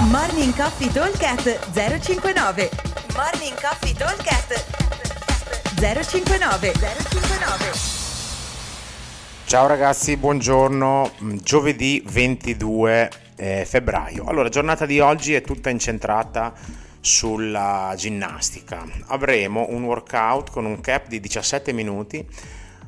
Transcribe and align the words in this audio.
Morning 0.00 0.54
Coffee 0.54 0.92
Talkcast 0.92 1.72
059 1.72 2.70
Morning 3.16 3.60
Coffee 3.60 3.92
Talkcast 3.92 4.64
059 5.74 6.72
059 6.72 7.72
Ciao 9.44 9.66
ragazzi, 9.66 10.16
buongiorno. 10.16 11.10
Giovedì 11.42 12.00
22 12.06 13.10
eh, 13.34 13.64
febbraio. 13.66 14.24
Allora, 14.26 14.44
la 14.44 14.48
giornata 14.50 14.86
di 14.86 15.00
oggi 15.00 15.34
è 15.34 15.40
tutta 15.42 15.68
incentrata 15.68 16.54
sulla 17.00 17.92
ginnastica. 17.96 18.86
Avremo 19.08 19.66
un 19.70 19.82
workout 19.82 20.52
con 20.52 20.64
un 20.64 20.80
cap 20.80 21.08
di 21.08 21.18
17 21.18 21.72
minuti 21.72 22.24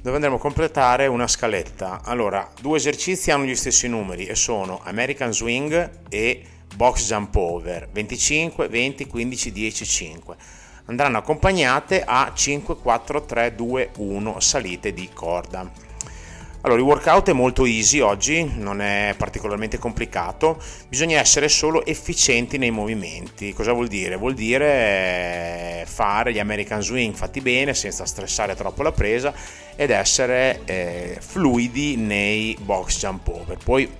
dove 0.00 0.14
andremo 0.14 0.36
a 0.36 0.40
completare 0.40 1.08
una 1.08 1.26
scaletta. 1.26 2.00
Allora, 2.04 2.48
due 2.60 2.76
esercizi 2.76 3.32
hanno 3.32 3.44
gli 3.44 3.56
stessi 3.56 3.88
numeri 3.88 4.26
e 4.26 4.36
sono 4.36 4.80
American 4.84 5.32
Swing 5.32 5.90
e 6.08 6.46
Box 6.74 7.06
Jump 7.06 7.34
Over 7.36 7.88
25, 7.90 8.68
20, 8.68 9.06
15, 9.06 9.52
10, 9.52 9.84
5. 9.84 10.36
Andranno 10.86 11.18
accompagnate 11.18 12.02
a 12.04 12.32
5, 12.34 12.76
4, 12.76 13.24
3, 13.24 13.54
2, 13.54 13.90
1 13.98 14.40
salite 14.40 14.92
di 14.92 15.08
corda. 15.12 15.90
Allora, 16.64 16.78
il 16.78 16.86
workout 16.86 17.28
è 17.28 17.32
molto 17.32 17.64
easy 17.64 17.98
oggi, 17.98 18.44
non 18.44 18.80
è 18.80 19.16
particolarmente 19.18 19.78
complicato, 19.78 20.62
bisogna 20.86 21.18
essere 21.18 21.48
solo 21.48 21.84
efficienti 21.84 22.56
nei 22.56 22.70
movimenti. 22.70 23.52
Cosa 23.52 23.72
vuol 23.72 23.88
dire? 23.88 24.14
Vuol 24.14 24.34
dire 24.34 25.84
fare 25.88 26.32
gli 26.32 26.38
American 26.38 26.80
Swing 26.80 27.16
fatti 27.16 27.40
bene, 27.40 27.74
senza 27.74 28.04
stressare 28.04 28.54
troppo 28.54 28.84
la 28.84 28.92
presa 28.92 29.34
ed 29.74 29.90
essere 29.90 30.60
eh, 30.64 31.16
fluidi 31.18 31.96
nei 31.96 32.56
box 32.60 33.00
jump 33.00 33.26
over. 33.26 33.56
Poi 33.56 33.90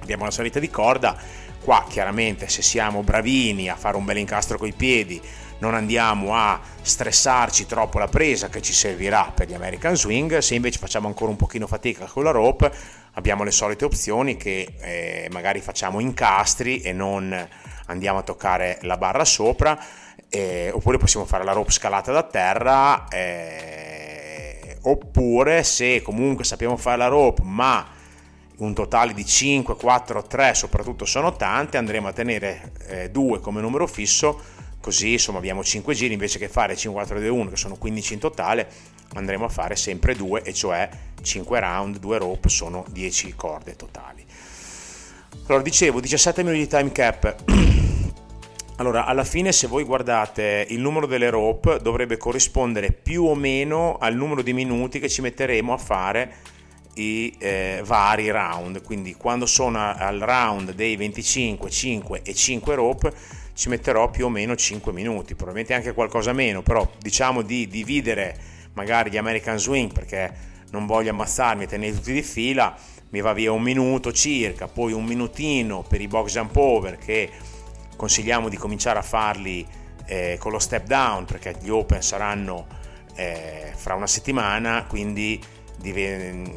abbiamo 0.00 0.24
la 0.24 0.32
salita 0.32 0.58
di 0.58 0.70
corda, 0.70 1.16
qua 1.62 1.84
chiaramente 1.88 2.48
se 2.48 2.62
siamo 2.62 3.02
bravini 3.02 3.68
a 3.68 3.76
fare 3.76 3.96
un 3.96 4.04
bel 4.04 4.18
incastro 4.18 4.58
coi 4.58 4.72
piedi, 4.72 5.20
non 5.58 5.74
andiamo 5.74 6.34
a 6.34 6.60
stressarci 6.80 7.66
troppo 7.66 7.98
la 7.98 8.08
presa 8.08 8.48
che 8.48 8.62
ci 8.62 8.72
servirà 8.72 9.32
per 9.34 9.48
gli 9.48 9.54
American 9.54 9.96
Swing, 9.96 10.38
se 10.38 10.54
invece 10.54 10.78
facciamo 10.78 11.08
ancora 11.08 11.30
un 11.30 11.36
pochino 11.36 11.66
fatica 11.66 12.06
con 12.06 12.24
la 12.24 12.30
rope 12.30 12.72
abbiamo 13.18 13.42
le 13.42 13.50
solite 13.50 13.84
opzioni 13.84 14.36
che 14.36 14.74
eh, 14.80 15.28
magari 15.32 15.60
facciamo 15.60 16.00
incastri 16.00 16.80
e 16.80 16.92
non 16.92 17.48
andiamo 17.86 18.18
a 18.18 18.22
toccare 18.22 18.78
la 18.82 18.96
barra 18.96 19.24
sopra, 19.24 19.78
eh, 20.28 20.70
oppure 20.72 20.98
possiamo 20.98 21.26
fare 21.26 21.44
la 21.44 21.52
rope 21.52 21.72
scalata 21.72 22.12
da 22.12 22.22
terra, 22.22 23.08
eh, 23.08 24.78
oppure 24.82 25.64
se 25.64 26.00
comunque 26.02 26.44
sappiamo 26.44 26.76
fare 26.76 26.96
la 26.96 27.08
rope 27.08 27.42
ma 27.42 27.86
un 28.58 28.74
totale 28.74 29.14
di 29.14 29.24
5, 29.24 29.76
4, 29.76 30.22
3 30.22 30.54
soprattutto 30.54 31.04
sono 31.04 31.34
tante, 31.36 31.76
andremo 31.76 32.08
a 32.08 32.12
tenere 32.12 32.72
2 33.10 33.36
eh, 33.36 33.40
come 33.40 33.60
numero 33.60 33.86
fisso 33.86 34.40
così 34.80 35.12
insomma 35.12 35.38
abbiamo 35.38 35.64
5 35.64 35.92
giri 35.94 36.12
invece 36.12 36.38
che 36.38 36.48
fare 36.48 36.76
5 36.76 37.00
4 37.00 37.18
2 37.18 37.28
1 37.28 37.50
che 37.50 37.56
sono 37.56 37.76
15 37.76 38.14
in 38.14 38.18
totale 38.20 38.70
andremo 39.14 39.44
a 39.44 39.48
fare 39.48 39.76
sempre 39.76 40.14
2 40.14 40.42
e 40.42 40.52
cioè 40.52 40.88
5 41.22 41.60
round 41.60 41.98
2 41.98 42.18
rope 42.18 42.48
sono 42.48 42.84
10 42.90 43.34
corde 43.34 43.76
totali. 43.76 44.24
Allora 45.46 45.62
dicevo 45.62 46.00
17 46.00 46.42
minuti 46.42 46.60
di 46.60 46.68
time 46.68 46.92
cap. 46.92 47.34
Allora 48.76 49.06
alla 49.06 49.24
fine 49.24 49.50
se 49.50 49.66
voi 49.66 49.82
guardate 49.82 50.64
il 50.68 50.80
numero 50.80 51.06
delle 51.06 51.30
rope 51.30 51.80
dovrebbe 51.82 52.16
corrispondere 52.16 52.92
più 52.92 53.24
o 53.24 53.34
meno 53.34 53.98
al 53.98 54.14
numero 54.14 54.40
di 54.40 54.52
minuti 54.52 55.00
che 55.00 55.08
ci 55.08 55.20
metteremo 55.20 55.72
a 55.72 55.78
fare 55.78 56.34
i 56.98 57.34
eh, 57.38 57.82
vari 57.84 58.30
round. 58.30 58.82
Quindi 58.82 59.14
quando 59.14 59.46
sono 59.46 59.94
al 59.94 60.18
round 60.18 60.72
dei 60.72 60.96
25 60.96 61.70
5 61.70 62.22
e 62.22 62.34
5 62.34 62.74
rope 62.74 63.12
ci 63.54 63.68
metterò 63.68 64.08
più 64.10 64.26
o 64.26 64.28
meno 64.28 64.54
5 64.54 64.92
minuti, 64.92 65.34
probabilmente 65.34 65.74
anche 65.74 65.92
qualcosa 65.92 66.32
meno, 66.32 66.62
però 66.62 66.88
diciamo 66.98 67.42
di 67.42 67.66
dividere 67.66 68.36
magari 68.74 69.10
gli 69.10 69.16
American 69.16 69.58
Swing 69.58 69.92
perché 69.92 70.32
non 70.70 70.86
voglio 70.86 71.10
ammazzarmi 71.10 71.64
e 71.64 71.66
tenere 71.66 71.94
tutti 71.94 72.12
di 72.12 72.22
fila, 72.22 72.76
mi 73.10 73.20
va 73.20 73.32
via 73.32 73.50
un 73.50 73.62
minuto 73.62 74.12
circa, 74.12 74.68
poi 74.68 74.92
un 74.92 75.04
minutino 75.04 75.82
per 75.82 76.00
i 76.00 76.06
box 76.06 76.32
jump 76.32 76.54
over 76.56 76.98
che 76.98 77.30
consigliamo 77.96 78.48
di 78.48 78.56
cominciare 78.56 79.00
a 79.00 79.02
farli 79.02 79.66
eh, 80.06 80.36
con 80.38 80.52
lo 80.52 80.60
step 80.60 80.86
down 80.86 81.24
perché 81.24 81.56
gli 81.60 81.68
open 81.68 82.00
saranno 82.00 82.66
eh, 83.16 83.72
fra 83.74 83.94
una 83.94 84.06
settimana, 84.06 84.84
quindi 84.86 85.42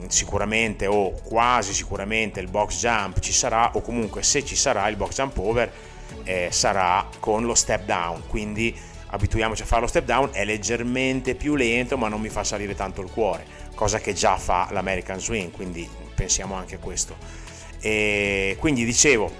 sicuramente 0.07 0.87
o 0.87 1.11
quasi 1.23 1.73
sicuramente 1.73 2.39
il 2.39 2.49
box 2.49 2.79
jump 2.79 3.19
ci 3.19 3.31
sarà 3.31 3.71
o 3.73 3.81
comunque 3.81 4.23
se 4.23 4.43
ci 4.43 4.55
sarà 4.55 4.87
il 4.87 4.95
box 4.95 5.15
jump 5.15 5.37
over 5.37 5.71
eh, 6.23 6.49
sarà 6.51 7.07
con 7.19 7.45
lo 7.45 7.55
step 7.55 7.85
down, 7.85 8.23
quindi 8.27 8.75
abituiamoci 9.07 9.61
a 9.61 9.65
fare 9.65 9.81
lo 9.81 9.87
step 9.87 10.05
down, 10.05 10.29
è 10.31 10.45
leggermente 10.45 11.35
più 11.35 11.55
lento 11.55 11.97
ma 11.97 12.07
non 12.07 12.21
mi 12.21 12.29
fa 12.29 12.43
salire 12.43 12.75
tanto 12.75 13.01
il 13.01 13.11
cuore, 13.11 13.45
cosa 13.75 13.99
che 13.99 14.13
già 14.13 14.37
fa 14.37 14.67
l'American 14.71 15.19
Swing, 15.19 15.51
quindi 15.51 15.87
pensiamo 16.15 16.55
anche 16.55 16.75
a 16.75 16.79
questo. 16.79 17.15
E 17.79 18.55
quindi 18.59 18.85
dicevo, 18.85 19.31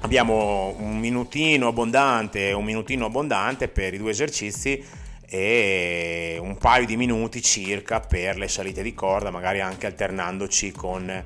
abbiamo 0.00 0.74
un 0.78 0.98
minutino 0.98 1.68
abbondante, 1.68 2.52
un 2.52 2.64
minutino 2.64 3.06
abbondante 3.06 3.68
per 3.68 3.94
i 3.94 3.98
due 3.98 4.10
esercizi 4.10 4.84
e 5.28 6.36
un 6.40 6.56
paio 6.56 6.86
di 6.86 6.96
minuti 6.96 7.42
circa 7.42 8.00
per 8.00 8.36
le 8.36 8.48
salite 8.48 8.82
di 8.82 8.94
corda, 8.94 9.30
magari 9.30 9.60
anche 9.60 9.86
alternandoci 9.86 10.72
con 10.72 11.22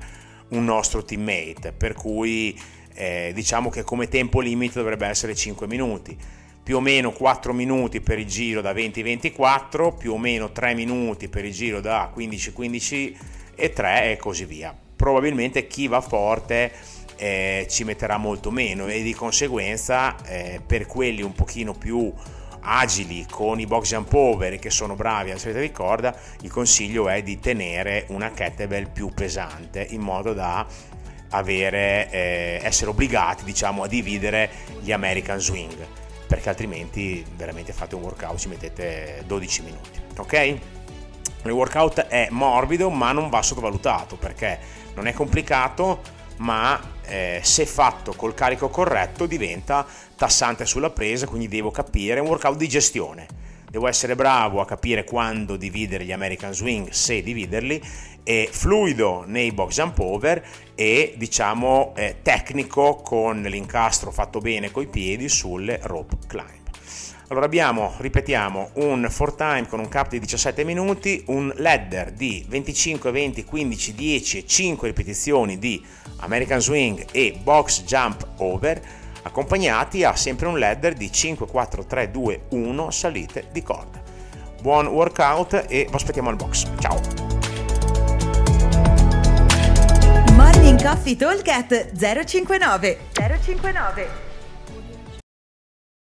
un 0.49 0.63
nostro 0.63 1.03
teammate, 1.03 1.73
per 1.73 1.93
cui 1.93 2.59
eh, 2.93 3.31
diciamo 3.33 3.69
che 3.69 3.83
come 3.83 4.07
tempo 4.07 4.39
limite 4.41 4.79
dovrebbe 4.79 5.07
essere 5.07 5.35
5 5.35 5.67
minuti. 5.67 6.17
Più 6.61 6.77
o 6.77 6.81
meno 6.81 7.11
4 7.11 7.51
minuti 7.53 7.99
per 8.01 8.19
il 8.19 8.27
giro 8.27 8.61
da 8.61 8.73
20-24 8.73 9.97
più 9.97 10.13
o 10.13 10.17
meno 10.17 10.51
3 10.51 10.75
minuti 10.75 11.27
per 11.27 11.45
il 11.45 11.53
giro 11.53 11.81
da 11.81 12.13
15-15 12.15 13.15
e 13.55 13.73
3 13.73 14.11
e 14.11 14.17
così 14.17 14.45
via. 14.45 14.77
Probabilmente 14.95 15.65
chi 15.65 15.87
va 15.87 16.01
forte 16.01 16.71
eh, 17.15 17.65
ci 17.69 17.83
metterà 17.83 18.17
molto 18.17 18.51
meno 18.51 18.87
e 18.87 19.01
di 19.01 19.13
conseguenza 19.13 20.15
eh, 20.25 20.61
per 20.65 20.85
quelli 20.85 21.21
un 21.21 21.33
pochino 21.33 21.73
più 21.73 22.13
agili 22.61 23.25
con 23.29 23.59
i 23.59 23.65
box 23.65 23.89
jump 23.89 24.13
over 24.13 24.57
che 24.59 24.69
sono 24.69 24.95
bravi 24.95 25.29
alla 25.29 25.39
salita 25.39 25.59
di 25.59 25.71
corda 25.71 26.15
il 26.41 26.51
consiglio 26.51 27.09
è 27.09 27.21
di 27.21 27.39
tenere 27.39 28.05
una 28.09 28.31
kettlebell 28.31 28.91
più 28.91 29.13
pesante 29.13 29.85
in 29.89 30.01
modo 30.01 30.33
da 30.33 30.65
avere, 31.31 32.09
eh, 32.09 32.59
essere 32.63 32.89
obbligati 32.89 33.43
diciamo, 33.43 33.83
a 33.83 33.87
dividere 33.87 34.49
gli 34.79 34.91
American 34.91 35.39
Swing 35.39 35.87
perché 36.27 36.49
altrimenti 36.49 37.25
veramente 37.35 37.73
fate 37.73 37.95
un 37.95 38.01
workout 38.01 38.37
ci 38.37 38.47
mettete 38.47 39.23
12 39.25 39.61
minuti 39.61 39.99
ok? 40.17 40.57
il 41.43 41.51
workout 41.51 42.01
è 42.01 42.27
morbido 42.31 42.89
ma 42.89 43.11
non 43.11 43.29
va 43.29 43.41
sottovalutato 43.41 44.17
perché 44.17 44.59
non 44.95 45.07
è 45.07 45.13
complicato 45.13 46.01
ma 46.39 46.79
eh, 47.05 47.39
se 47.43 47.65
fatto 47.65 48.13
col 48.13 48.33
carico 48.33 48.69
corretto 48.69 49.25
diventa 49.25 49.85
tassante 50.15 50.65
sulla 50.65 50.89
presa 50.89 51.27
quindi 51.27 51.47
devo 51.47 51.71
capire 51.71 52.19
un 52.19 52.27
workout 52.27 52.57
di 52.57 52.67
gestione 52.67 53.27
devo 53.69 53.87
essere 53.87 54.15
bravo 54.15 54.61
a 54.61 54.65
capire 54.65 55.03
quando 55.03 55.55
dividere 55.55 56.03
gli 56.03 56.11
American 56.11 56.53
Swing, 56.53 56.89
se 56.89 57.21
dividerli, 57.21 57.81
e 58.23 58.49
fluido 58.51 59.23
nei 59.25 59.51
box 59.51 59.75
jump 59.75 59.99
over 59.99 60.43
e 60.75 61.13
diciamo 61.17 61.93
eh, 61.95 62.17
tecnico 62.21 62.95
con 62.95 63.41
l'incastro 63.41 64.11
fatto 64.11 64.39
bene 64.39 64.71
coi 64.71 64.87
piedi 64.87 65.29
sulle 65.29 65.79
rope 65.83 66.17
climb. 66.27 66.58
Allora 67.29 67.45
abbiamo, 67.45 67.93
ripetiamo, 67.99 68.71
un 68.75 69.07
4 69.07 69.35
time 69.35 69.67
con 69.67 69.79
un 69.79 69.87
cap 69.87 70.09
di 70.09 70.17
17 70.17 70.63
minuti, 70.63 71.23
un 71.27 71.53
ladder 71.57 72.11
di 72.11 72.43
25, 72.47 73.11
20, 73.11 73.43
15, 73.45 73.93
10 73.93 74.37
e 74.39 74.47
5 74.47 74.87
ripetizioni 74.87 75.59
di 75.59 75.79
American 76.21 76.59
Swing 76.59 77.05
e 77.11 77.39
box 77.39 77.83
jump 77.83 78.27
over 78.37 78.81
accompagnati 79.21 80.03
a 80.03 80.15
sempre 80.15 80.47
un 80.47 80.57
ladder 80.57 80.95
di 80.95 81.11
5, 81.11 81.45
4, 81.45 81.85
3, 81.85 82.09
2, 82.09 82.41
1 82.49 82.89
salite 82.89 83.45
di 83.51 83.61
corda. 83.61 84.01
Buon 84.59 84.87
workout 84.87 85.65
e 85.67 85.85
vi 85.87 85.95
aspettiamo 85.95 86.29
al 86.29 86.35
box. 86.35 86.65
Ciao! 86.79 86.99
Morning 90.33 90.81
Coffee 90.81 91.15
Talk 91.15 91.43
059 92.25 92.97
059 93.13 94.28